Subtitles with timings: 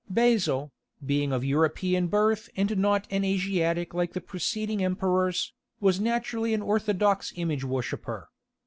[0.09, 0.71] Basil,
[1.05, 6.63] being of European birth and not an Asiatic like the preceding emperors, was naturally an
[6.63, 8.27] orthodox image worshipper.